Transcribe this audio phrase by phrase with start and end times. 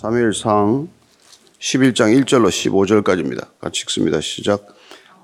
[0.00, 0.88] 사무엘상
[1.60, 3.48] 11장 1절로 15절까지입니다.
[3.60, 4.18] 같이 읽습니다.
[4.22, 4.66] 시작.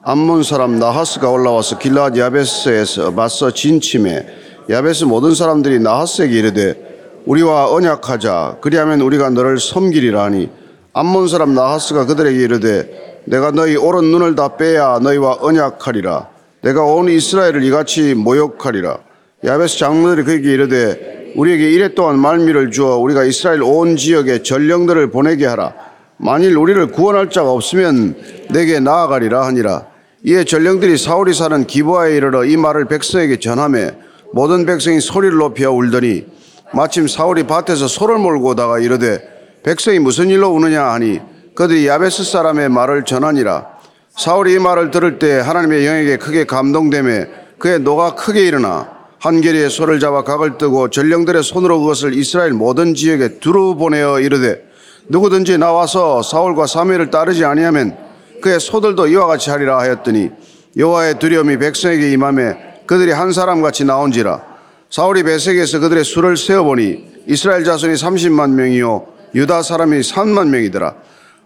[0.02, 4.27] 암몬 사람 나하스가 올라와서 길라앗 야베스에서 맞서 진침해
[4.69, 10.51] 야베스 모든 사람들이 나하스에게 이르되 우리와 언약하자 그리하면 우리가 너를 섬기리라 하니
[10.93, 16.29] 암몬 사람 나하스가 그들에게 이르되 내가 너희 오른 눈을 다 빼야 너희와 언약하리라
[16.61, 18.98] 내가 온 이스라엘을 이같이 모욕하리라
[19.43, 25.45] 야베스 장로들이 그에게 이르되 우리에게 이래 동안 말미를 주어 우리가 이스라엘 온 지역에 전령들을 보내게
[25.45, 25.74] 하라.
[26.16, 28.16] 만일 우리를 구원할 자가 없으면
[28.50, 29.86] 내게 나아가리라 하니라.
[30.24, 33.92] 이에 전령들이 사울이 사는 기부하에 이르러 이 말을 백성에게 전하매
[34.32, 36.27] 모든 백성이 소리를 높여 울더니
[36.72, 39.20] 마침 사울이 밭에서 소를 몰고 오다가 이르되
[39.62, 41.20] 백성이 무슨 일로 우느냐 하니
[41.55, 43.77] 그들이 야베스 사람의 말을 전하니라.
[44.16, 47.27] 사울이 이 말을 들을 때 하나님의 영에게 크게 감동되매
[47.58, 48.95] 그의 노가 크게 일어나
[49.26, 54.62] 한계리에 소를 잡아 각을 뜨고 전령들의 손으로 그것을 이스라엘 모든 지역에 두루 보내어 이르되
[55.08, 57.96] 누구든지 나와서 사울과 사무엘을 따르지 아니하면
[58.40, 60.30] 그의 소들도 이와 같이 하리라 하였더니
[60.77, 64.42] 여호와의 두려움이 백성에게 임함에 그들이 한 사람 같이 나온지라.
[64.91, 70.94] 사울이 베색에서 그들의 수를 세어보니 이스라엘 자손이 30만 명이요 유다 사람이 3만 명이더라.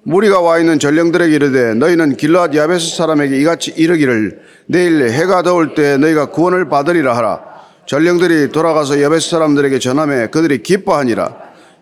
[0.02, 5.96] 무리가 와 있는 전령들에게 이르되 너희는 길라앗 야베스 사람에게 이같이 이르기를 내일 해가 더울 때
[5.96, 7.49] 너희가 구원을 받으리라 하라
[7.90, 11.34] 전령들이 돌아가서 야베스 사람들에게 전함에 그들이 기뻐하니라.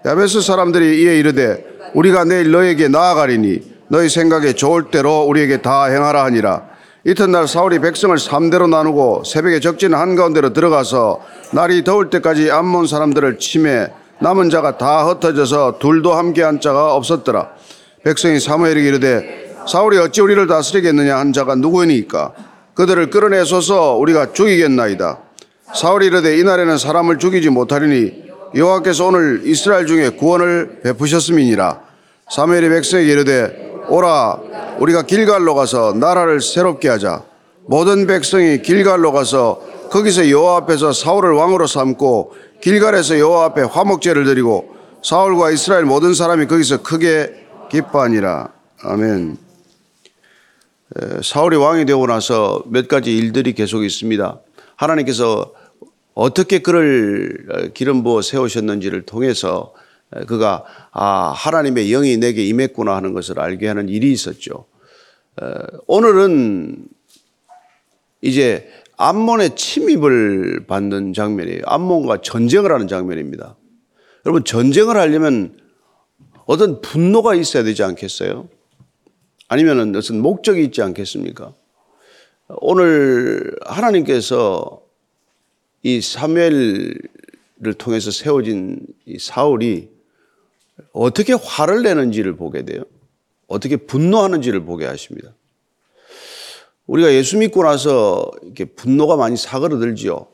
[0.06, 6.24] 야베스 사람들이 이에 이르되 우리가 내일 너에게 나아가리니 너희 생각에 좋을 대로 우리에게 다 행하라
[6.24, 6.62] 하니라.
[7.04, 11.20] 이튿날 사울이 백성을 삼대로 나누고 새벽에 적진 한가운데로 들어가서
[11.52, 13.88] 날이 더울 때까지 암몬 사람들을 침해
[14.20, 17.50] 남은 자가 다 흩어져서 둘도 함께 한 자가 없었더라.
[18.02, 22.32] 백성이 사무엘에게 이르되 사울이 어찌 우리를 다스리겠느냐 한 자가 누구이니까?
[22.72, 25.27] 그들을 끌어내소서 우리가 죽이겠나이다
[25.74, 31.80] 사울이 이르되 이날에는 사람을 죽이지 못하리니 여호와께서 오늘 이스라엘 중에 구원을 베푸셨음이니라.
[32.30, 34.38] 사무엘이 백성에게 이르되 오라
[34.78, 37.22] 우리가 길갈로 가서 나라를 새롭게 하자.
[37.66, 44.74] 모든 백성이 길갈로 가서 거기서 여호와 앞에서 사울을 왕으로 삼고 길갈에서 여호와 앞에 화목제를 드리고
[45.02, 48.48] 사울과 이스라엘 모든 사람이 거기서 크게 기뻐하니라.
[48.84, 49.36] 아멘.
[51.22, 54.38] 사울이 왕이 되고 나서 몇 가지 일들이 계속 있습니다.
[54.76, 55.52] 하나님께서
[56.18, 59.72] 어떻게 그를 기름 부어 세우셨는지를 통해서
[60.26, 64.64] 그가 아 하나님의 영이 내게 임했구나 하는 것을 알게 하는 일이 있었죠.
[65.86, 66.88] 오늘은
[68.20, 71.62] 이제 암몬의 침입을 받는 장면이에요.
[71.66, 73.54] 암몬과 전쟁을 하는 장면입니다.
[74.26, 75.56] 여러분 전쟁을 하려면
[76.46, 78.48] 어떤 분노가 있어야 되지 않겠어요?
[79.46, 81.54] 아니면 무슨 목적이 있지 않겠습니까?
[82.48, 84.87] 오늘 하나님께서
[85.82, 86.98] 이 사무엘을
[87.78, 89.90] 통해서 세워진 이 사울이
[90.92, 92.82] 어떻게 화를 내는지를 보게 돼요.
[93.46, 95.34] 어떻게 분노하는지를 보게 하십니다.
[96.86, 100.26] 우리가 예수 믿고 나서 이렇게 분노가 많이 사그러들지요.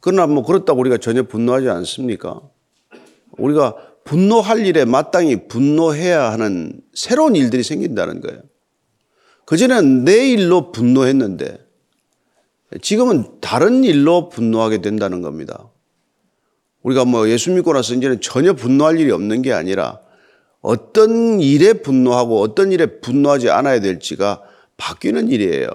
[0.00, 2.40] 그러나 뭐 그렇다고 우리가 전혀 분노하지 않습니까?
[3.38, 8.40] 우리가 분노할 일에 마땅히 분노해야 하는 새로운 일들이 생긴다는 거예요.
[9.46, 11.65] 그전에는 내 일로 분노했는데
[12.82, 15.70] 지금은 다른 일로 분노하게 된다는 겁니다.
[16.82, 20.00] 우리가 뭐 예수 믿고 나서 이제는 전혀 분노할 일이 없는 게 아니라
[20.60, 24.42] 어떤 일에 분노하고 어떤 일에 분노하지 않아야 될지가
[24.76, 25.68] 바뀌는 일이에요.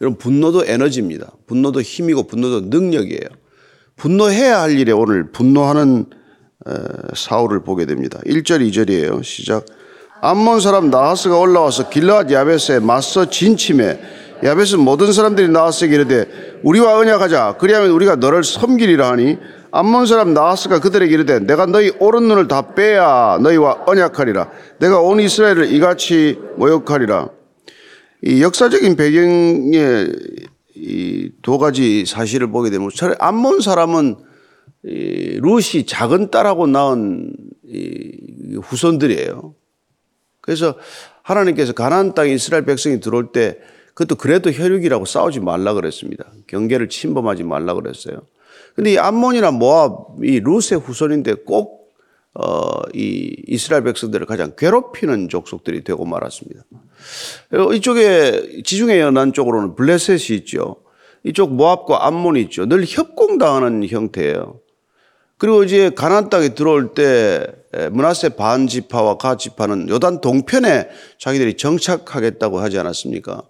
[0.00, 1.32] 여러분, 분노도 에너지입니다.
[1.46, 3.28] 분노도 힘이고 분노도 능력이에요.
[3.96, 6.06] 분노해야 할 일에 오늘 분노하는
[7.16, 8.20] 사울을 보게 됩니다.
[8.24, 9.24] 1절, 2절이에요.
[9.24, 9.66] 시작.
[10.20, 13.98] 암몬 사람 나하스가 올라와서 길라앗 야베스에 맞서 진침해
[14.44, 17.56] 야베스 모든 사람들이 나와서 이르되 우리와 언약하자.
[17.58, 19.38] 그리하면 우리가 너를 섬기리라 하니
[19.70, 24.50] 암몬 사람 나하스가 그들에게 이르되 내가 너희 오른 눈을 다 빼야 너희와 언약하리라.
[24.78, 27.30] 내가 온 이스라엘을 이같이 모욕하리라.
[28.22, 30.06] 이 역사적인 배경에
[30.74, 34.16] 이 두 가지 사실을 보게 되면 암몬 사람은
[34.84, 37.32] 이 룻이 작은 딸하고 낳은
[37.66, 39.54] 이 후손들이에요.
[40.40, 40.76] 그래서
[41.22, 43.58] 하나님께서 가나안 땅에 이스라엘 백성이 들어올 때
[43.98, 46.24] 그것도 그래도 혈육이라고 싸우지 말라 그랬습니다.
[46.46, 48.22] 경계를 침범하지 말라 그랬어요.
[48.76, 51.90] 근데 이 암몬이나 모압 이 룻의 후손인데 꼭
[52.32, 56.62] 어, 이 이스라엘 백성들을 가장 괴롭히는 족속들이 되고 말았습니다.
[57.54, 60.76] 어, 이쪽에 지중해 연안 쪽으로는 블레셋이 있죠.
[61.24, 62.66] 이쪽 모압과 암몬이 있죠.
[62.66, 64.60] 늘 협공당하는 형태예요.
[65.38, 67.44] 그리고 이제 가나안 땅에 들어올 때
[67.90, 73.42] 문하세 반 지파와 가 지파는 요단 동편에 자기들이 정착하겠다고 하지 않았습니까?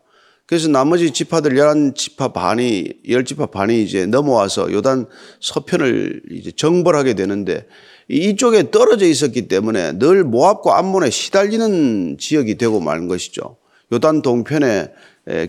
[0.49, 5.07] 그래서 나머지 지파들 열한 지파 반이 열 지파 반이 이제 넘어와서 요단
[5.43, 7.67] 서편을 이제 정벌하게 되는데
[8.09, 13.59] 이쪽에 떨어져 있었기 때문에 늘 모압과 암몬에 시달리는 지역이 되고 말 것이죠.
[13.93, 14.91] 요단 동편에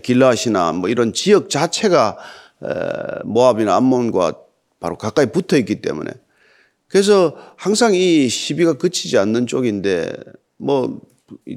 [0.04, 2.18] 길라시나 뭐 이런 지역 자체가
[3.24, 4.34] 모압이나 암몬과
[4.81, 6.12] 바로 가까이 붙어 있기 때문에
[6.90, 10.12] 그래서 항상 이 시비가 그치지 않는 쪽인데
[10.57, 11.00] 뭐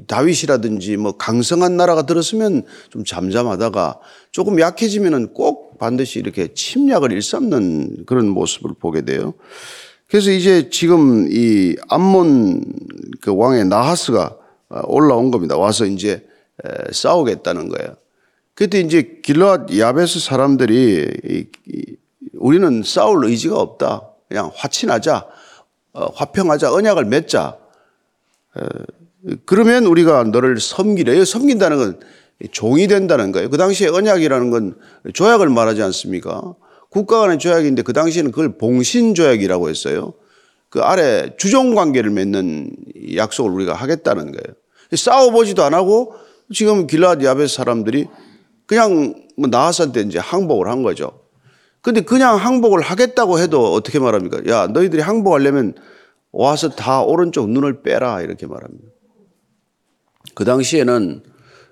[0.07, 3.99] 다윗이라든지 뭐 강성한 나라가 들었으면 좀 잠잠하다가
[4.31, 9.33] 조금 약해지면은 꼭 반드시 이렇게 침략을 일삼는 그런 모습을 보게 돼요.
[10.07, 12.63] 그래서 이제 지금 이 암몬
[13.21, 14.37] 그 왕의 나하스가
[14.85, 15.57] 올라온 겁니다.
[15.57, 16.25] 와서 이제
[16.91, 17.95] 싸우겠다는 거예요.
[18.53, 21.47] 그때 이제 길르앗 야베스 사람들이
[22.35, 24.09] 우리는 싸울 의지가 없다.
[24.27, 25.27] 그냥 화친하자,
[25.93, 27.57] 어, 화평하자, 언약을 맺자.
[29.45, 31.23] 그러면 우리가 너를 섬기래.
[31.23, 31.99] 섬긴다는 건
[32.51, 33.49] 종이 된다는 거예요.
[33.49, 34.75] 그 당시에 언약이라는 건
[35.13, 36.55] 조약을 말하지 않습니까?
[36.89, 40.13] 국가 간의 조약인데 그 당시에는 그걸 봉신조약이라고 했어요.
[40.69, 42.71] 그 아래 주종 관계를 맺는
[43.15, 44.55] 약속을 우리가 하겠다는 거예요.
[44.93, 46.13] 싸워보지도 안 하고
[46.53, 48.07] 지금 길라드 야베스 사람들이
[48.65, 51.19] 그냥 뭐 나하산때 이제 항복을 한 거죠.
[51.81, 54.41] 근데 그냥 항복을 하겠다고 해도 어떻게 말합니까?
[54.47, 55.73] 야, 너희들이 항복하려면
[56.31, 58.21] 와서 다 오른쪽 눈을 빼라.
[58.21, 58.92] 이렇게 말합니다.
[60.35, 61.21] 그 당시에는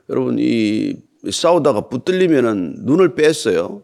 [0.10, 0.96] 여러분 이
[1.30, 3.84] 싸우다가 붙들리면은 눈을 뺐어요.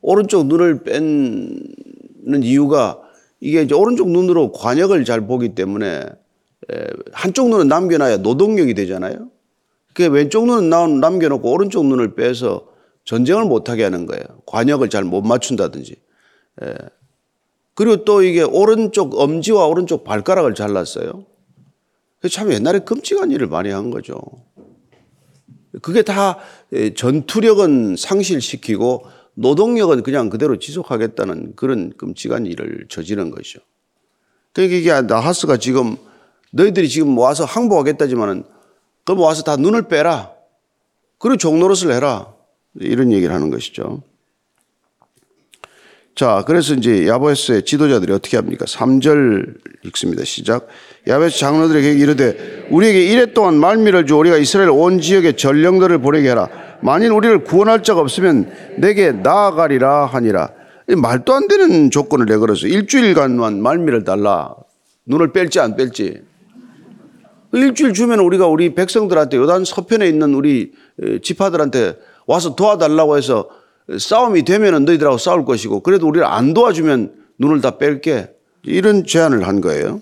[0.00, 3.00] 오른쪽 눈을 뺀는 이유가
[3.40, 6.04] 이게 이제 오른쪽 눈으로 관역을 잘 보기 때문에
[7.12, 9.30] 한쪽 눈은 남겨놔야 노동력이 되잖아요.
[9.94, 12.68] 그 왼쪽 눈은 남겨놓고 오른쪽 눈을 빼서
[13.04, 14.22] 전쟁을 못하게 하는 거예요.
[14.46, 15.96] 관역을 잘 못 맞춘다든지.
[17.74, 21.26] 그리고 또 이게 오른쪽 엄지와 오른쪽 발가락을 잘랐어요.
[22.28, 24.20] 참 옛날에 끔찍한 일을 많이 한 거죠.
[25.82, 26.38] 그게 다
[26.96, 33.60] 전투력은 상실시키고 노동력은 그냥 그대로 지속하겠다는 그런 끔찍한 일을 저지른 것이죠.
[34.52, 35.96] 그러니까 이게 나하스가 지금
[36.52, 38.44] 너희들이 지금 와서 항복하겠다지만은
[39.04, 40.32] 그럼 와서 다 눈을 빼라.
[41.18, 42.34] 그리고 종노릇을 해라.
[42.74, 44.02] 이런 얘기를 하는 것이죠.
[46.14, 48.64] 자, 그래서 이제 야베스의 지도자들이 어떻게 합니까?
[48.66, 49.54] 3절
[49.86, 50.24] 읽습니다.
[50.24, 50.66] 시작.
[51.06, 56.48] 야베스 장로들에게 이르되 우리에게 이래 동안 말미를 주 우리가 이스라엘 온 지역에 전령들을 보내게 하라.
[56.82, 60.50] 만일 우리를 구원할 자가 없으면 내게 나아가리라 하니라.
[60.88, 64.54] 말도 안 되는 조건을 내걸어서 일주일간만 말미를 달라.
[65.06, 66.22] 눈을 뺄지 안 뺄지.
[67.52, 70.72] 일주일 주면 우리가 우리 백성들한테 요단 서편에 있는 우리
[71.22, 71.96] 지파들한테
[72.26, 73.48] 와서 도와달라고 해서
[73.98, 78.30] 싸움이 되면은 너희들하고 싸울 것이고 그래도 우리를 안 도와주면 눈을 다 뺄게.
[78.62, 80.00] 이런 제안을 한 거예요.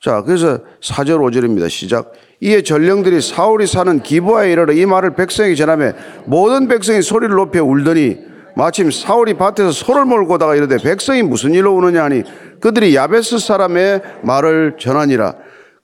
[0.00, 1.68] 자, 그래서 4절 5절입니다.
[1.70, 2.12] 시작.
[2.40, 5.92] 이에 전령들이 사울이 사는 기부하에 이르러 이 말을 백성에게 전하며
[6.26, 8.16] 모든 백성이 소리를 높여 울더니
[8.54, 12.22] 마침 사울이 밭에서 소를 몰고 오다가 이르되 백성이 무슨 일로 우느냐 하니
[12.60, 15.34] 그들이 야베스 사람의 말을 전하니라.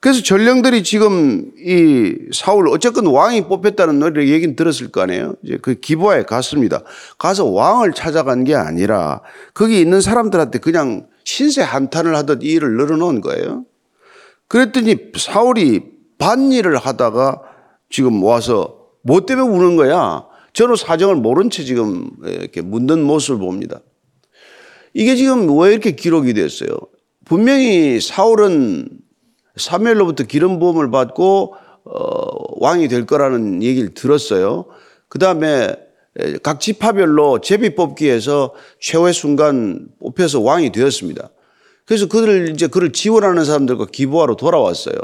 [0.05, 5.33] 그래서 전령들이 지금 이 사울 어쨌건 왕이 뽑혔다는 노래 얘기는 들었을 거 아니에요.
[5.41, 6.83] 이제 그 기부하에 갔습니다.
[7.17, 9.23] 가서 왕을 찾아간 게 아니라
[9.55, 13.65] 거기 있는 사람들한테 그냥 신세 한탄을 하듯 이 일을 늘어놓은 거예요.
[14.47, 15.81] 그랬더니 사울이
[16.19, 17.41] 반일을 하다가
[17.89, 20.23] 지금 와서 뭐 때문에 우는 거야?
[20.53, 23.79] 저는 사정을 모른 채 지금 이렇게 묻는 모습을 봅니다.
[24.93, 26.69] 이게 지금 왜 이렇게 기록이 됐어요?
[27.25, 29.03] 분명히 사울은
[29.57, 34.65] 사무엘로부터 기름 부음을 받고 어, 왕이 될 거라는 얘기를 들었어요.
[35.07, 35.75] 그 다음에
[36.43, 41.29] 각 지파별로 제비 뽑기에서 최후의 순간 뽑혀서 왕이 되었습니다.
[41.85, 44.95] 그래서 그들 이제 그를 지원하는 사람들과 기부하러 돌아왔어요.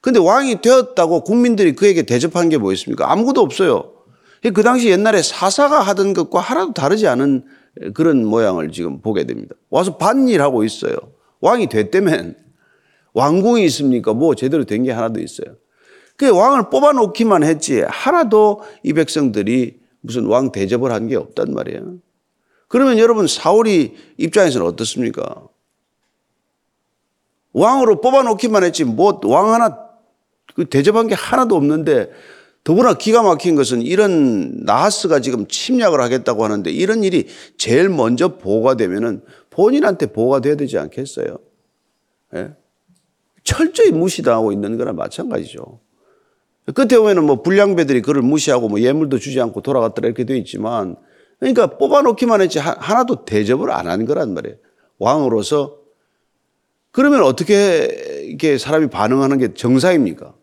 [0.00, 3.10] 근데 왕이 되었다고 국민들이 그에게 대접한 게 뭐였습니까?
[3.10, 3.92] 아무것도 없어요.
[4.54, 7.44] 그 당시 옛날에 사사가 하던 것과 하나도 다르지 않은
[7.94, 9.54] 그런 모양을 지금 보게 됩니다.
[9.70, 10.94] 와서 반일하고 있어요.
[11.40, 12.36] 왕이 됐다면
[13.14, 14.12] 왕궁이 있습니까?
[14.14, 15.56] 뭐 제대로 된 게 하나도 있어요.
[16.16, 21.96] 그 왕을 뽑아놓기만 했지 하나도 이 백성들이 무슨 왕 대접을 한 게 없단 말이에요.
[22.68, 25.46] 그러면 여러분 사울이 입장에서는 어떻습니까?
[27.52, 29.78] 왕으로 뽑아놓기만 했지 뭐 왕 하나
[30.54, 32.10] 그 대접한 게 하나도 없는데
[32.64, 37.26] 더구나 기가 막힌 것은 이런 나하스가 지금 침략을 하겠다고 하는데 이런 일이
[37.58, 41.38] 제일 먼저 보고가 되면은 본인한테 보고가 돼야 되지 않겠어요?
[42.36, 42.54] 예?
[43.44, 45.80] 철저히 무시당하고 있는 거나 마찬가지죠.
[46.74, 50.96] 끝에 보면은 뭐 불량배들이 그를 무시하고 뭐 예물도 주지 않고 돌아갔더라 이렇게 되어 있지만
[51.40, 54.56] 그러니까 뽑아놓기만 했지 하나도 대접을 안 한 거란 말이에요.
[54.98, 55.78] 왕으로서
[56.92, 60.34] 그러면 어떻게 이렇게 사람이 반응하는 게 정상입니까?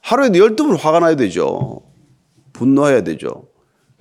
[0.00, 1.82] 하루에 12번 화가 나야 되죠.
[2.52, 3.48] 분노해야 되죠.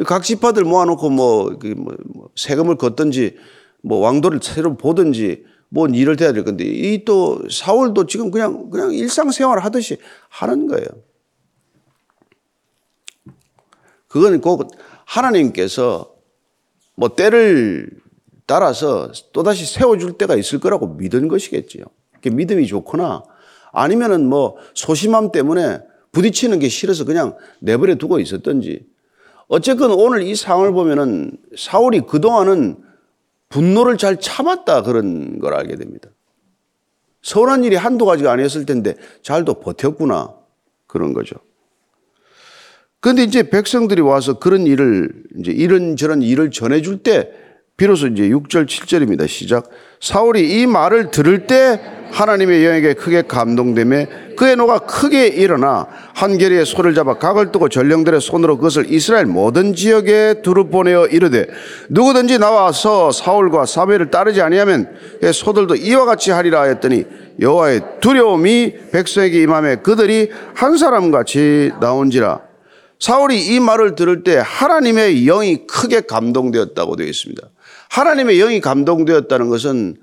[0.05, 3.35] 각 지파들 모아놓고 뭐, 그 뭐, 뭐 세금을 걷든지
[3.83, 8.93] 뭐 왕도를 새로 보든지 뭔 일을 해야 될 건데 이 또 사울도 지금 그냥 그냥
[8.93, 9.97] 일상생활 하듯이
[10.29, 10.87] 하는 거예요.
[14.07, 14.71] 그거는 꼭
[15.05, 16.15] 하나님께서
[16.95, 17.89] 뭐 때를
[18.45, 21.83] 따라서 또다시 세워줄 때가 있을 거라고 믿은 것이겠지요.
[22.23, 23.23] 믿음이 좋거나
[23.71, 25.79] 아니면은 뭐 소심함 때문에
[26.11, 28.87] 부딪히는 게 싫어서 그냥 내버려 두고 있었던지
[29.47, 32.77] 어쨌건 오늘 이 상황을 보면은 사울이 그동안은
[33.49, 36.09] 분노를 잘 참았다 그런 걸 알게 됩니다.
[37.21, 40.35] 서운한 일이 한두 가지가 아니었을 텐데 잘도 버텼구나
[40.87, 41.35] 그런 거죠.
[42.99, 47.31] 그런데 이제 백성들이 와서 그런 일을 이제 이런저런 일을 전해줄 때
[47.77, 49.27] 비로소 이제 6절 7절입니다.
[49.27, 49.69] 시작.
[49.99, 54.05] 사울이 이 말을 들을 때 하나님의 영에게 크게 감동되며
[54.37, 60.35] 그의 노가 크게 일어나 한결의 소를 잡아 각을 뜨고 전령들의 손으로 그것을 이스라엘 모든 지역에
[60.41, 61.47] 두루 보내어 이르되
[61.89, 67.03] 누구든지 나와서 사울과 사배를 따르지 아니하면 그 소들도 이와 같이 하리라 하였더니
[67.41, 72.39] 여호와의 두려움이 백성에게 임함에 그들이 한 사람 같이 나온지라
[72.99, 77.49] 사울이 이 말을 들을 때 하나님의 영이 크게 감동되었다고 되어 있습니다.
[77.95, 79.95] 하나님의 영이 감동되었다는 것은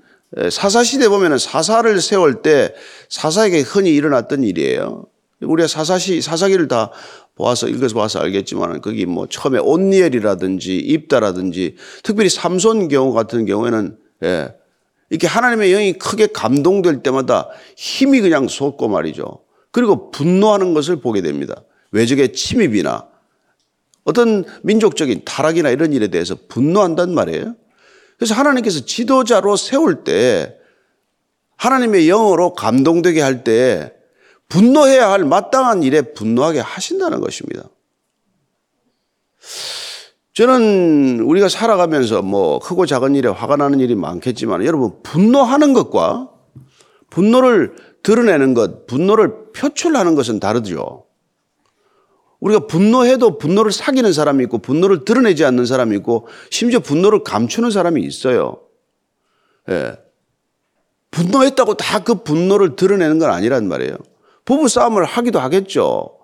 [0.49, 2.73] 사사시대 보면 사사를 세울 때
[3.07, 5.05] 사사에게 흔히 일어났던 일이에요.
[5.41, 6.89] 우리가 사사시, 사사기를 다
[7.35, 14.55] 보아서 읽어서 봐서 알겠지만 거기 뭐 처음에 온니엘이라든지 입다라든지 특별히 삼손 경우 같은 경우에는 예,
[15.11, 19.41] 이렇게 하나님의 영이 크게 감동될 때마다 힘이 그냥 솟고 말이죠.
[19.69, 21.61] 그리고 분노하는 것을 보게 됩니다.
[21.91, 23.07] 외적의 침입이나
[24.03, 27.55] 어떤 민족적인 타락이나 이런 일에 대해서 분노한단 말이에요.
[28.17, 30.57] 그래서 하나님께서 지도자로 세울 때
[31.57, 33.93] 하나님의 영어로 감동되게 할 때
[34.49, 37.63] 분노해야 할 마땅한 일에 분노하게 하신다는 것입니다.
[40.33, 46.29] 저는 우리가 살아가면서 뭐 크고 작은 일에 화가 나는 일이 많겠지만 여러분 분노하는 것과
[47.09, 51.05] 분노를 드러내는 것, 분노를 표출하는 것은 다르죠.
[52.43, 58.01] 우리가 분노해도 분노를 사귀는 사람이 있고 분노를 드러내지 않는 사람이 있고 심지어 분노를 감추는 사람이
[58.01, 58.59] 있어요.
[59.69, 59.95] 예.
[61.11, 63.95] 분노했다고 다 그 분노를 드러내는 건 아니란 말이에요.
[64.43, 66.17] 부부 싸움을 하기도 하겠죠.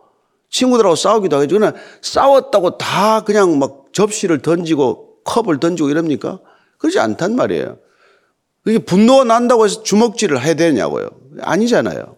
[0.49, 1.57] 친구들하고 싸우기도 하겠죠.
[1.57, 6.41] 그러나 싸웠다고 다 그냥 막 접시를 던지고 컵을 던지고 이럽니까?
[6.79, 7.77] 그렇지 않단 말이에요.
[8.65, 11.09] 그게 분노가 난다고 해서 주먹질을 해야 되냐고요.
[11.39, 12.17] 아니잖아요.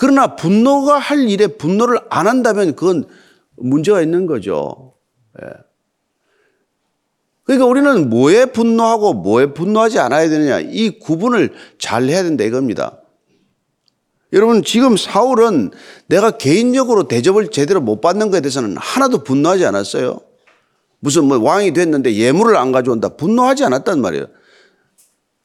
[0.00, 3.04] 그러나 분노가 할 일에 분노를 안 한다면 그건
[3.56, 4.94] 문제가 있는 거죠.
[5.42, 5.46] 예.
[7.42, 13.02] 그러니까 우리는 뭐에 분노하고 뭐에 분노하지 않아야 되느냐 이 구분을 잘 해야 된다 이겁니다.
[14.32, 15.70] 여러분 지금 사울은
[16.06, 20.18] 내가 개인적으로 대접을 제대로 못 받는 것에 대해서는 하나도 분노하지 않았어요.
[21.00, 24.28] 무슨 뭐 왕이 됐는데 예물을 안 가져온다 분노하지 않았단 말이에요.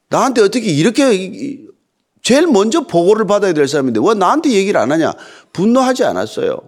[0.08, 1.66] 나한테 어떻게 이렇게
[2.26, 5.14] 제일 먼저 보고를 받아야 될 사람인데 왜 나한테 얘기를 안 하냐?
[5.54, 6.60] 분노하지 않았어요.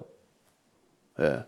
[1.20, 1.46] 예.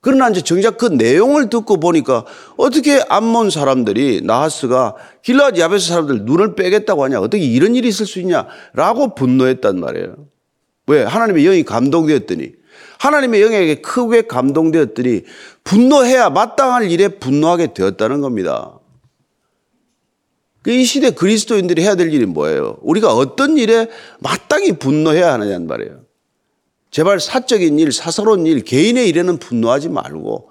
[0.00, 2.24] 그러나 이제 정작 그 내용을 듣고 보니까
[2.56, 7.20] 어떻게 암몬 사람들이 나하스가 길라앗 야베스 사람들 눈을 빼겠다고 하냐?
[7.20, 10.16] 어떻게 이런 일이 있을 수 있냐?라고 분노했단 말이에요.
[10.88, 11.04] 왜?
[11.04, 12.50] 하나님의 영이 감동되었더니
[12.98, 15.22] 하나님의 영에게 크게 감동되었더니
[15.62, 18.80] 분노해야 마땅할 일에 분노하게 되었다는 겁니다.
[20.64, 22.78] 그이 시대 그리스도인들이 해야 될 일이 뭐예요?
[22.80, 23.86] 우리가 어떤 일에
[24.18, 26.00] 마땅히 분노해야 하느냐는 말이에요.
[26.90, 30.50] 제발 사적인 일, 사사로운 일, 개인의 일에는 분노하지 말고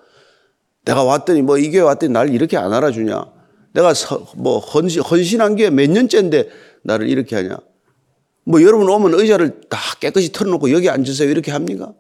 [0.86, 3.26] 내가 왔더니 뭐 이게 왔더니 날 이렇게 안 알아주냐?
[3.74, 3.94] 내가
[4.36, 6.48] 뭐 헌신, 헌신한 게 몇 년째인데
[6.84, 7.58] 나를 이렇게 하냐?
[8.46, 11.94] 뭐 여러분 오면 의자를 다 깨끗이 털어놓고 여기 앉으세요 이렇게 합니까?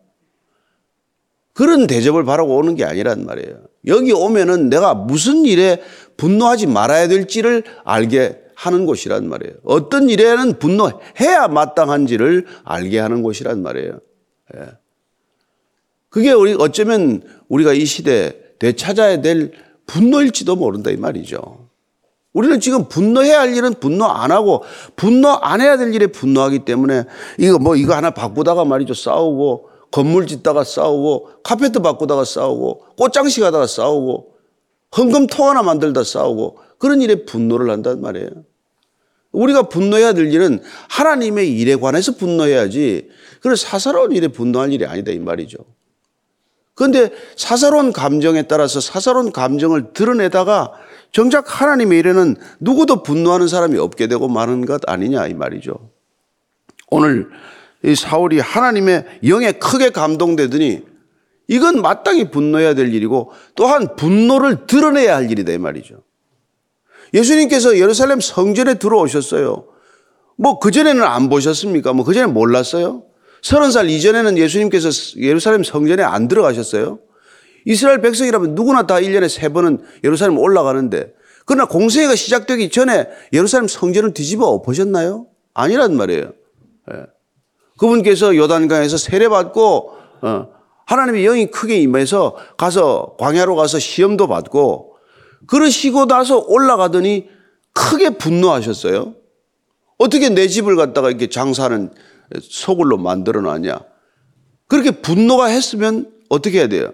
[1.53, 3.57] 그런 대접을 바라고 오는 게 아니란 말이에요.
[3.87, 5.81] 여기 오면은 내가 무슨 일에
[6.17, 9.55] 분노하지 말아야 될지를 알게 하는 곳이란 말이에요.
[9.63, 13.99] 어떤 일에는 분노해야 마땅한지를 알게 하는 곳이란 말이에요.
[14.55, 14.59] 예.
[16.09, 19.51] 그게 우리 어쩌면 우리가 이 시대 되찾아야 될
[19.85, 21.69] 분노일지도 모른다 이 말이죠.
[22.33, 24.63] 우리는 지금 분노해야 할 일은 분노 안 하고
[24.95, 27.03] 분노 안 해야 될 일에 분노하기 때문에
[27.37, 33.67] 이거 뭐 이거 하나 바꾸다가 말이죠 싸우고 건물 짓다가 싸우고 카페트 바꾸다가 싸우고 꽃장식 하다가
[33.67, 34.33] 싸우고
[34.97, 38.29] 헌금통 하나 만들다 싸우고 그런 일에 분노를 한단 말이에요.
[39.31, 43.07] 우리가 분노해야 될 일은 하나님의 일에 관해서 분노해야지
[43.39, 45.59] 그런 사사로운 일에 분노할 일이 아니다 이 말이죠.
[46.73, 50.71] 그런데 사사로운 감정에 따라서 사사로운 감정을 드러내다가
[51.11, 55.91] 정작 하나님의 일에는 누구도 분노하는 사람이 없게 되고 마는 것 아니냐 이 말이죠.
[56.89, 57.29] 오늘
[57.83, 60.83] 이 사울이 하나님의 영에 크게 감동되더니
[61.47, 66.01] 이건 마땅히 분노해야 될 일이고 또한 분노를 드러내야 할 일이다 이 말이죠.
[67.13, 69.67] 예수님께서 예루살렘 성전에 들어오셨어요.
[70.37, 71.93] 뭐 그전에는 안 보셨습니까?
[71.93, 73.03] 뭐 그전에 몰랐어요?
[73.41, 76.99] 서른 살 이전에는 예수님께서 예루살렘 성전에 안 들어가셨어요?
[77.65, 81.13] 이스라엘 백성이라면 누구나 다 1년에 세 번은 예루살렘 올라가는데
[81.45, 85.27] 그러나 공세가 시작되기 전에 예루살렘 성전을 뒤집어 보셨나요?
[85.53, 86.31] 아니란 말이에요.
[87.83, 87.87] 예.
[87.87, 90.47] 그분께서 요단강에서 세례받고 어,
[90.85, 94.95] 하나님의 영이 크게 임해서 가서 광야로 가서 시험도 받고
[95.47, 97.29] 그러시고 나서 올라가더니
[97.73, 99.15] 크게 분노하셨어요.
[99.97, 101.91] 어떻게 내 집을 갖다가 이렇게 장사하는
[102.41, 103.79] 소굴로 만들어 놨냐.
[104.67, 106.93] 그렇게 분노가 했으면 어떻게 해야 돼요?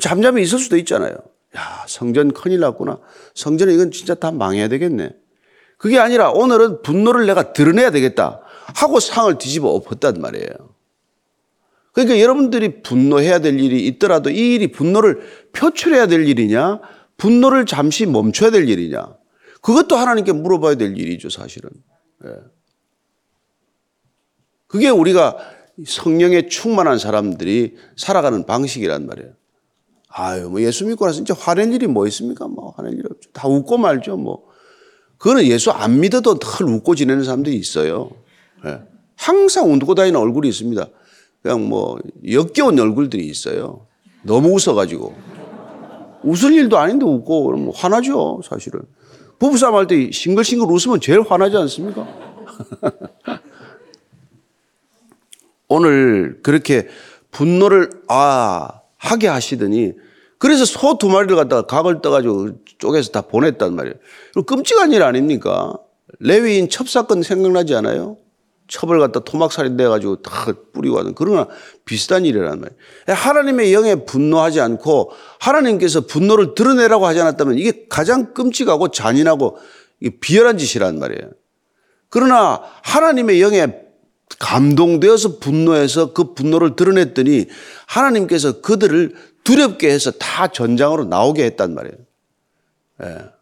[0.00, 1.14] 잠잠히 있을 수도 있잖아요.
[1.56, 2.98] 야, 성전 큰일 났구나.
[3.34, 5.14] 성전에 이건 진짜 다 망해야 되겠네.
[5.78, 8.40] 그게 아니라 오늘은 분노를 내가 드러내야 되겠다.
[8.74, 10.74] 하고 상을 뒤집어 엎었단 말이에요.
[11.92, 15.20] 그러니까 여러분들이 분노해야 될 일이 있더라도 이 일이 분노를
[15.52, 16.80] 표출해야 될 일이냐,
[17.16, 19.16] 분노를 잠시 멈춰야 될 일이냐.
[19.60, 21.70] 그것도 하나님께 물어봐야 될 일이죠, 사실은.
[22.24, 22.30] 예.
[24.66, 25.38] 그게 우리가
[25.86, 29.32] 성령에 충만한 사람들이 살아가는 방식이란 말이에요.
[30.08, 32.48] 아유, 뭐 예수 믿고 나서 진짜 화낼 일이 뭐 있습니까?
[32.48, 33.30] 뭐 화낼 일 없죠.
[33.32, 34.48] 다 웃고 말죠, 뭐.
[35.18, 38.10] 그거는 예수 안 믿어도 늘 웃고 지내는 사람들이 있어요.
[38.66, 38.80] 예.
[39.16, 40.86] 항상 웃고 다니는 얼굴이 있습니다.
[41.42, 41.98] 그냥 뭐
[42.30, 43.86] 역겨운 얼굴들이 있어요.
[44.22, 45.14] 너무 웃어가지고.
[46.22, 48.80] 웃을 일도 아닌데 웃고 그러면 화나죠, 사실은.
[49.38, 52.06] 부부싸움 할 때 싱글싱글 웃으면 제일 화나지 않습니까?
[55.68, 56.88] 오늘 그렇게
[57.30, 59.92] 분노를 아 하게 하시더니
[60.38, 63.94] 그래서 소 두 마리를 갖다가 각을 떠가지고 쪼개서 다 보냈단 말이에요.
[64.46, 65.74] 끔찍한 일 아닙니까?
[66.20, 68.18] 레위인 첩사건 생각나지 않아요?
[68.68, 71.46] 첩을 갖다 토막살인 내가지고 다 뿌리고 하는 그러나
[71.84, 72.78] 비슷한 일이란 말이에요.
[73.06, 79.58] 하나님의 영에 분노하지 않고 하나님께서 분노를 드러내라고 하지 않았다면 이게 가장 끔찍하고 잔인하고
[80.20, 81.30] 비열한 짓이란 말이에요.
[82.08, 83.84] 그러나 하나님의 영에
[84.38, 87.46] 감동되어서 분노해서 그 분노를 드러냈더니
[87.86, 91.96] 하나님께서 그들을 두렵게 해서 다 전장으로 나오게 했단 말이에요.
[93.02, 93.33] 예.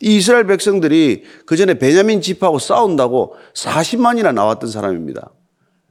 [0.00, 5.30] 이 이스라엘 백성들이 그 전에 베냐민 지파하고 싸운다고 40만이나 나왔던 사람입니다.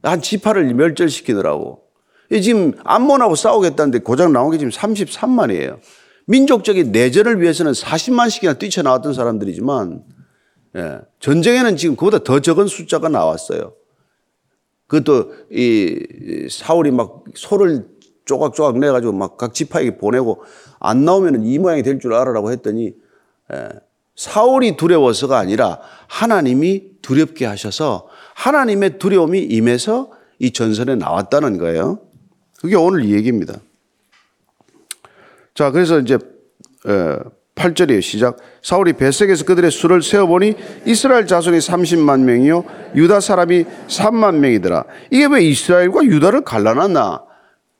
[0.03, 1.81] 한 지파를 멸절시키더라고.
[2.41, 5.79] 지금 암몬하고 싸우겠다는데 고작 나온 게 지금 33만이에요.
[6.27, 10.03] 민족적인 내전을 위해서는 40만씩이나 뛰쳐나왔던 사람들이지만
[10.77, 10.99] 예.
[11.19, 13.73] 전쟁에는 지금 그보다 더 적은 숫자가 나왔어요.
[14.87, 17.87] 그것도 이 사울이 막 소를
[18.25, 20.43] 조각조각 내가지고 막 각 지파에게 보내고
[20.79, 22.93] 안 나오면 이 모양이 될 줄 알아라고 했더니
[23.53, 23.69] 예.
[24.15, 31.99] 사울이 두려워서가 아니라 하나님이 두렵게 하셔서 하나님의 두려움이 임해서 이 전선에 나왔다는 거예요.
[32.59, 33.55] 그게 오늘 이 얘기입니다.
[35.53, 36.17] 자, 그래서 이제
[37.55, 38.01] 8절이에요.
[38.01, 38.37] 시작.
[38.61, 42.65] 사울이 벳색에서 그들의 수를 세어보니 이스라엘 자손이 30만 명이요.
[42.95, 44.83] 유다 사람이 3만 명이더라.
[45.11, 47.23] 이게 왜 이스라엘과 유다를 갈라놨나?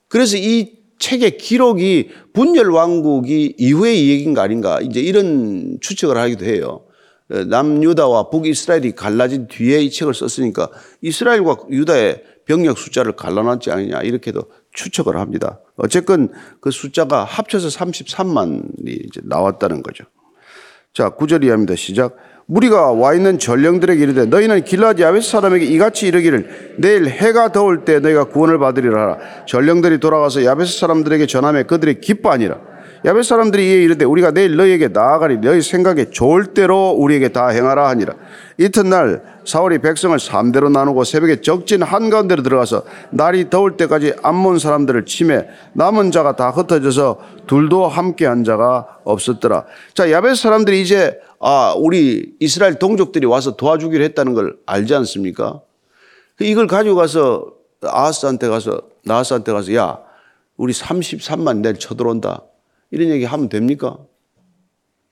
[0.08, 6.86] 그래서 이 책의 기록이 분열 왕국이 이후의 얘기인가 아닌가 이제 이런 추측을 하기도 해요.
[7.28, 10.70] 남유다와 북이스라엘이 갈라진 뒤에 이 책을 썼으니까
[11.02, 15.60] 이스라엘과 유다의 병력 숫자를 갈라놨지 않느냐 이렇게도 추측을 합니다.
[15.76, 16.32] 어쨌건
[16.62, 20.06] 그 숫자가 합쳐서 33만이 이제 나왔다는 거죠.
[20.94, 21.76] 자, 구절 이하입니다.
[21.76, 22.16] 시작.
[22.48, 28.00] 무리가 와 있는 전령들에게 이르되 너희는 길라디 야베스 사람에게 이같이 이르기를 내일 해가 더울 때
[28.00, 29.18] 너희가 구원을 받으리라 하라.
[29.48, 32.75] 전령들이 돌아가서 야베스 사람들에게 전함에 그들이 기뻐하니라.
[33.06, 37.88] 야베스 사람들이 이에 이르되 우리가 내일 너희에게 나아가리 너희 생각에 좋을 대로 우리에게 다 행하라
[37.90, 38.16] 하니라.
[38.58, 45.48] 이튿날 사울이 백성을 3대로 나누고 새벽에 적진 한가운데로 들어가서 날이 더울 때까지 암몬 사람들을 침해
[45.74, 49.66] 남은 자가 다 흩어져서 둘도 함께 한 자가 없었더라.
[49.94, 55.62] 자, 야베스 사람들이 이제 아, 우리 이스라엘 동족들이 와서 도와주기로 했다는 걸 알지 않습니까?
[56.40, 57.52] 이걸 가지고 가서
[57.84, 60.00] 아하스한테 가서 나하스한테 가서 야,
[60.58, 62.42] 우리 33만 내일 쳐들어온다.
[62.96, 63.98] 이런 얘기 하면 됩니까?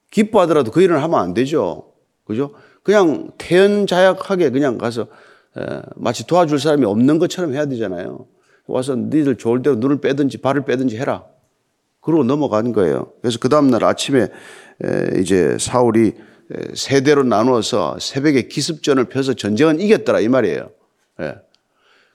[0.09, 1.91] 기뻐하더라도 그 일은 하면 안 되죠.
[2.23, 2.53] 그죠?
[2.81, 5.07] 그냥 태연자약하게 그냥 가서
[5.95, 8.25] 마치 도와줄 사람이 없는 것처럼 해야 되잖아요.
[8.67, 11.25] 와서 니들 좋을 대로 눈을 빼든지 발을 빼든지 해라.
[11.99, 13.11] 그러고 넘어간 거예요.
[13.21, 14.29] 그래서 그 다음날 아침에
[15.19, 16.13] 이제 사울이
[16.73, 20.69] 세대로 나누어서 새벽에 기습전을 펴서 전쟁은 이겼더라 이 말이에요.
[21.19, 21.35] 예.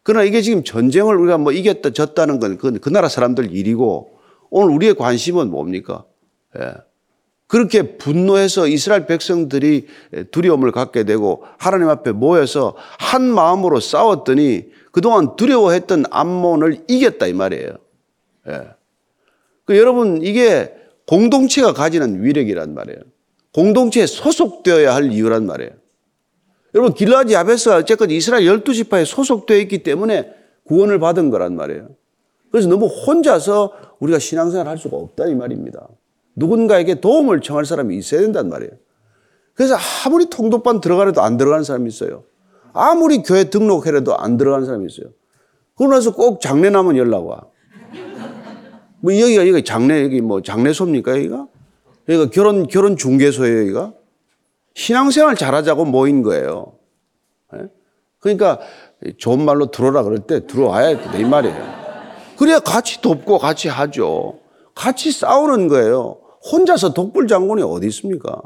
[0.03, 4.18] 그러나 이게 지금 전쟁을 우리가 뭐 이겼다 졌다는 건 그 나라 사람들 일이고
[4.51, 6.05] 오늘 우리의 관심은 뭡니까?
[6.59, 6.75] 예.
[7.47, 9.87] 그렇게 분노해서 이스라엘 백성들이
[10.31, 17.79] 두려움을 갖게 되고 하나님 앞에 모여서 한 마음으로 싸웠더니 그동안 두려워했던 암몬을 이겼다 이 말이에요.
[18.49, 18.63] 예.
[19.65, 20.75] 그 여러분 이게
[21.07, 23.01] 공동체가 가지는 위력이란 말이에요.
[23.55, 25.73] 공동체에 소속되어야 할 이유란 말이에요.
[26.75, 30.31] 여러분 길라디 야베스가 어쨌건 이스라엘 열두 지파에 소속되어 있기 때문에
[30.65, 31.89] 구원을 받은 거란 말이에요.
[32.51, 35.89] 그래서 너무 혼자서 우리가 신앙생활 할 수가 없다 이 말입니다.
[36.37, 38.73] 누군가에게 도움을 청할 사람이 있어야 된단 말이에요.
[39.55, 42.25] 그래서 아무리 통독반 들어가려도 안 들어가는 사람이 있어요.
[42.73, 45.11] 아무리 교회 등록해라도 안 들어가는 사람이 있어요.
[45.77, 47.43] 그러고 나서 꼭 장례 나면 연락 와.
[49.01, 51.49] 뭐 여기가 여기 장례 여기 뭐 장례소입니까 여기가?
[52.09, 53.93] 여기가 결혼 결혼 중개소예요 여기가?
[54.75, 56.73] 신앙생활 잘하자고 모인 거예요.
[57.55, 57.69] 예?
[58.21, 58.59] 그러니까
[59.19, 61.78] 좋은 말로 들어오라 그럴 때 들어와야 돼 이 말이에요.
[62.39, 64.39] 그래야 같이 돕고 같이 하죠.
[64.75, 66.21] 같이 싸우는 거예요.
[66.53, 68.41] 혼자서 독불 장군이 어디 있습니까?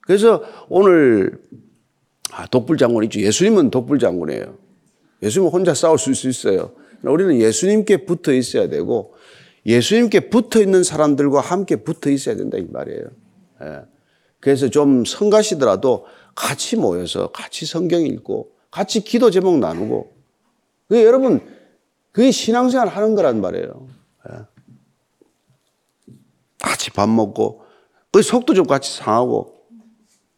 [0.00, 1.38] 그래서 오늘
[2.32, 3.20] 아, 독불 장군 있죠.
[3.20, 4.56] 예수님은 독불 장군이에요.
[5.22, 6.72] 예수님은 혼자 싸울 수 있어요.
[7.02, 9.14] 우리는 예수님께 붙어 있어야 되고
[9.66, 13.04] 예수님께 붙어 있는 사람들과 함께 붙어 있어야 된다 이 말이에요.
[13.62, 13.80] 예.
[14.40, 20.12] 그래서 좀 성가시더라도 같이 모여서 같이 성경 읽고 같이 기도 제목 나누고
[20.88, 21.40] 그 여러분
[22.12, 23.88] 그게 신앙생활 하는 거란 말이에요.
[24.30, 24.38] 예.
[26.60, 27.62] 같이 밥 먹고
[28.12, 29.62] 그 속도 좀 같이 상하고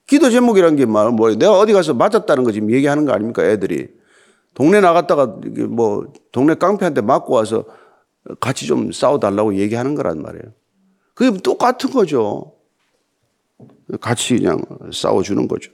[0.07, 1.37] 기도 제목이란 게 뭐예요?
[1.37, 3.45] 내가 어디 가서 맞았다는 거 지금 얘기하는 거 아닙니까?
[3.45, 3.89] 애들이
[4.55, 7.65] 동네 나갔다가 뭐 동네 깡패한테 맞고 와서
[8.41, 10.53] 같이 좀 싸워달라고 얘기하는 거란 말이에요.
[11.15, 12.53] 그게 똑같은 거죠.
[14.01, 15.73] 같이 그냥 싸워주는 거죠.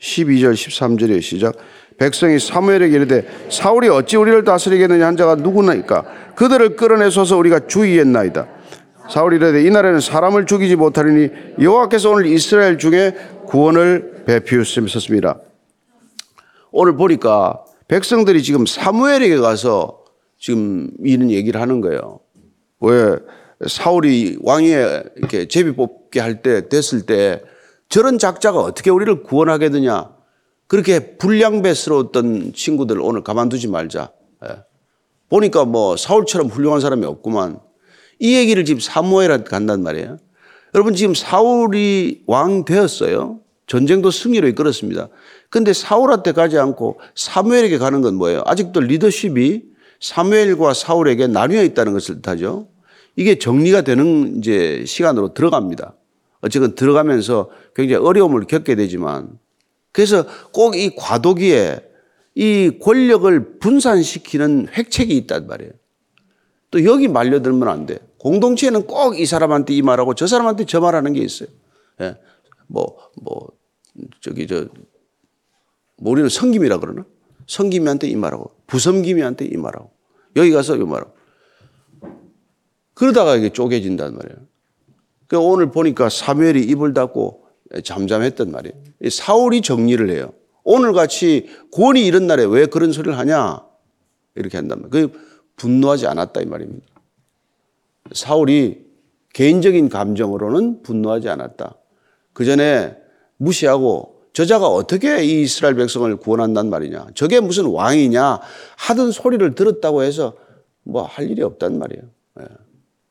[0.00, 1.56] 12절 13절의 시작.
[1.98, 6.04] 백성이 사무엘에게 이르되 사울이 어찌 우리를 다스리겠느냐 한 자가 누구나이까
[6.34, 8.46] 그들을 끌어내소서 우리가 주의했나이다.
[9.10, 11.30] 사울이 이르되 이날에는 사람을 죽이지 못하리니
[11.60, 13.14] 여호와께서 오늘 이스라엘 중에
[13.46, 15.40] 구원을 베푸셨습니다.
[16.72, 20.04] 오늘 보니까 백성들이 지금 사무엘에게 가서
[20.38, 22.20] 지금 이런 얘기를 하는 거예요.
[22.80, 23.16] 왜
[23.66, 27.40] 사울이 왕위에 이렇게 제비 뽑게 할 때 됐을 때
[27.88, 30.15] 저런 작자가 어떻게 우리를 구원하게 되냐.
[30.66, 34.10] 그렇게 불량배스러웠던 친구들 오늘 가만두지 말자.
[34.44, 34.56] 예.
[35.28, 37.60] 보니까 뭐 사울처럼 훌륭한 사람이 없구만.
[38.18, 40.18] 이 얘기를 지금 사무엘한테 간단 말이에요.
[40.74, 43.40] 여러분 지금 사울이 왕 되었어요.
[43.66, 45.08] 전쟁도 승리로 이끌었습니다.
[45.50, 48.42] 근데 사울한테 가지 않고 사무엘에게 가는 건 뭐예요?
[48.46, 49.62] 아직도 리더십이
[50.00, 52.68] 사무엘과 사울에게 나뉘어 있다는 것을 뜻하죠.
[53.16, 55.94] 이게 정리가 되는 이제 시간으로 들어갑니다.
[56.42, 59.38] 어쨌든 들어가면서 굉장히 어려움을 겪게 되지만
[59.96, 61.80] 그래서 꼭 이 과도기에
[62.34, 65.72] 이 권력을 분산시키는 획책이 있단 말이에요.
[66.70, 67.98] 또 여기 말려들면 안 돼.
[68.18, 71.48] 공동체는 꼭 이 사람한테 이 말하고 저 사람한테 저 말하는 게 있어요.
[72.02, 72.14] 예.
[72.66, 73.48] 뭐, 뭐,
[74.20, 74.66] 저기, 저,
[75.96, 77.06] 뭐 우리는 성김이라 그러나?
[77.46, 79.90] 성김이한테 이 말하고, 부성김이한테 이 말하고,
[80.34, 81.14] 여기 가서 이 말하고.
[82.92, 84.46] 그러다가 이게 쪼개진단 말이에요.
[85.28, 87.45] 그 오늘 보니까 사무엘이 입을 닫고
[87.82, 88.74] 잠잠했단 말이에요.
[89.10, 90.32] 사울이 정리를 해요.
[90.64, 93.64] 오늘 같이 구원이 이런 날에 왜 그런 소리를 하냐?
[94.34, 95.08] 이렇게 한단 말이에요.
[95.08, 95.20] 그
[95.56, 96.86] 분노하지 않았다 이 말입니다.
[98.12, 98.84] 사울이
[99.32, 101.76] 개인적인 감정으로는 분노하지 않았다.
[102.32, 102.96] 그 전에
[103.36, 107.08] 무시하고 저자가 어떻게 이 이스라엘 백성을 구원한단 말이냐.
[107.14, 108.40] 저게 무슨 왕이냐
[108.76, 110.34] 하던 소리를 들었다고 해서
[110.82, 112.02] 뭐 할 일이 없단 말이에요.
[112.40, 112.44] 예.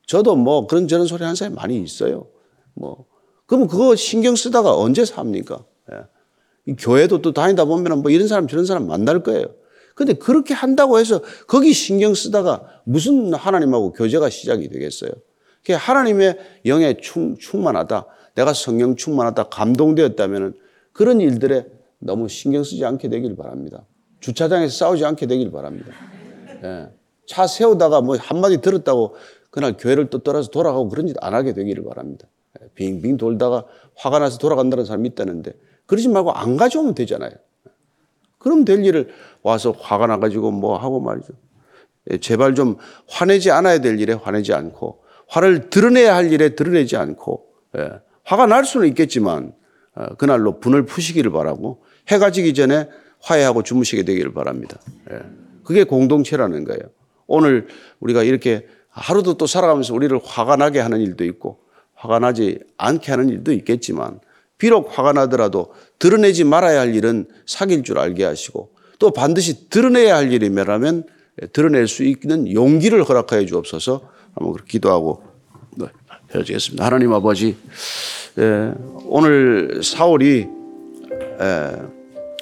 [0.05, 2.27] 저도 뭐 그런 저런 소리 하는 사람이 많이 있어요.
[2.73, 3.05] 뭐.
[3.45, 5.63] 그러면 그거 신경 쓰다가 언제 삽니까?
[5.91, 6.73] 예.
[6.75, 9.45] 교회도 또 다니다 보면 뭐 이런 사람 저런 사람 만날 거예요.
[9.93, 15.11] 근데 그렇게 한다고 해서 거기 신경 쓰다가 무슨 하나님하고 교제가 시작이 되겠어요?
[15.69, 18.05] 하나님의 영에 충, 충만하다.
[18.35, 19.45] 내가 성령 충만하다.
[19.49, 20.53] 감동되었다면
[20.91, 21.65] 그런 일들에
[21.99, 23.85] 너무 신경 쓰지 않게 되길 바랍니다.
[24.19, 25.91] 주차장에서 싸우지 않게 되길 바랍니다.
[26.63, 26.89] 예.
[27.27, 29.15] 차 세우다가 뭐 한마디 들었다고
[29.49, 32.27] 그날 교회를 또 떠나서 돌아가고 그런 짓 안 하게 되기를 바랍니다.
[32.79, 32.83] 예.
[32.83, 35.53] 빙빙 돌다가 화가 나서 돌아간다는 사람이 있다는데
[35.85, 37.31] 그러지 말고 안 가져오면 되잖아요.
[38.37, 39.09] 그럼 될 일을
[39.41, 41.33] 와서 화가 나가지고 뭐 하고 말이죠.
[42.11, 47.45] 예, 제발 좀 화내지 않아야 될 일에 화내지 않고 화를 드러내야 할 일에 드러내지 않고
[47.77, 49.53] 예, 화가 날 수는 있겠지만
[49.95, 52.87] 어, 그날로 분을 푸시기를 바라고 해가 지기 전에
[53.21, 54.79] 화해하고 주무시게 되기를 바랍니다.
[55.11, 55.19] 예,
[55.63, 56.81] 그게 공동체라는 거예요.
[57.27, 57.67] 오늘
[57.99, 61.64] 우리가 이렇게 하루도 또 살아가면서 우리를 화가 나게 하는 일도 있고
[62.05, 64.19] 화가 나지 않게 하는 일도 있겠지만
[64.57, 70.31] 비록 화가 나더라도 드러내지 말아야 할 일은 사귈 줄 알게 하시고 또 반드시 드러내야 할
[70.31, 71.03] 일이면
[71.51, 74.01] 드러낼 수 있는 용기를 허락하여 주옵소서
[74.33, 75.23] 한번 그렇게 기도하고
[75.77, 75.87] 네,
[76.33, 76.85] 헤어지겠습니다.
[76.85, 77.57] 하나님 아버지,
[78.37, 78.71] 예,
[79.05, 80.47] 오늘 사울이
[81.41, 81.71] 예,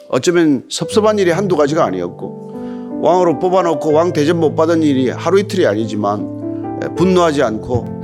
[0.10, 5.66] 어쩌면 섭섭한 일이 한두 가지가 아니었고 왕으로 뽑아놓고 왕 대접 못 받은 일이 하루 이틀이
[5.66, 8.04] 아니지만 예, 분노하지 않고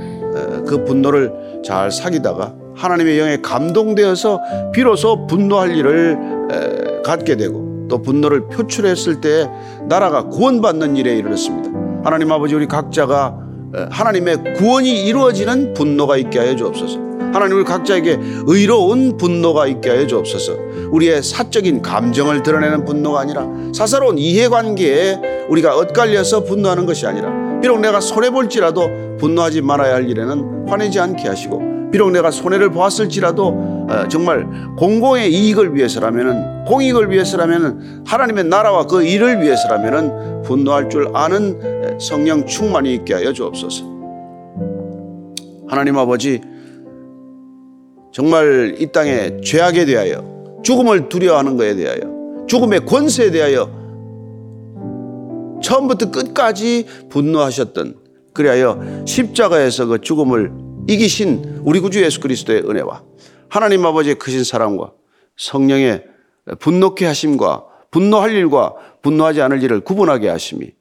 [0.66, 4.40] 그 분노를 잘 사귀다가 하나님의 영에 감동되어서
[4.72, 6.18] 비로소 분노할 일을
[6.50, 9.50] 에, 갖게 되고 또 분노를 표출했을 때
[9.88, 11.70] 나라가 구원받는 일에 이르렀습니다.
[12.04, 13.36] 하나님 아버지 우리 각자가
[13.76, 17.10] 에, 하나님의 구원이 이루어지는 분노가 있게 하여 주옵소서.
[17.32, 20.54] 하나님 우리 각자에게 의로운 분노가 있게 하여 주옵소서.
[20.90, 28.00] 우리의 사적인 감정을 드러내는 분노가 아니라 사사로운 이해관계에 우리가 엇갈려서 분노하는 것이 아니라 비록 내가
[28.00, 33.46] 손해 볼지라도 분노하지 말아야 할 일에는 화내지 않게 하시고 비록 내가 손해를 보았을지라도
[33.88, 34.46] 어, 정말
[34.76, 42.94] 공공의 이익을 위해서라면은 공익을 위해서라면은 하나님의 나라와 그 일을 위해서라면은 분노할 줄 아는 성령 충만이
[42.94, 43.84] 있게 하여 주옵소서.
[45.68, 46.40] 하나님 아버지
[48.12, 50.24] 정말 이 땅에 죄악에 대하여
[50.62, 53.79] 죽음을 두려워하는 것에 대하여 죽음의 권세에 대하여
[55.70, 57.94] 처음부터 끝까지 분노하셨던
[58.32, 60.52] 그리하여 십자가에서 그 죽음을
[60.88, 63.04] 이기신 우리 구주 예수 그리스도의 은혜와
[63.48, 64.92] 하나님 아버지의 크신 사랑과
[65.36, 66.04] 성령의
[66.58, 70.72] 분노케 하심과 분노할 일과 분노하지 않을 일을 구분하게 하심이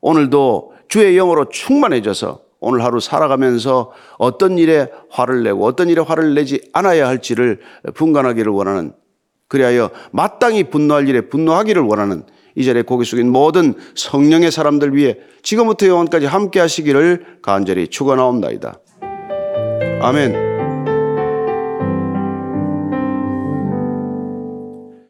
[0.00, 6.60] 오늘도 주의 영으로 충만해져서 오늘 하루 살아가면서 어떤 일에 화를 내고 어떤 일에 화를 내지
[6.72, 7.60] 않아야 할지를
[7.94, 8.92] 분간하기를 원하는
[9.48, 12.22] 그리하여 마땅히 분노할 일에 분노하기를 원하는
[12.58, 18.80] 이 자리에 고개 숙인 모든 성령의 사람들 위해 지금부터 영원까지 함께 하시기를 간절히 축원하옵나이다.
[20.02, 20.57] 아멘.